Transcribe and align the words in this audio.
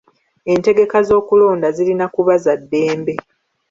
Entegeka 0.53 0.97
z'okulonda 1.07 1.67
zirina 1.75 2.05
kuba 2.15 2.33
za 2.43 2.53
ddembe. 2.61 3.13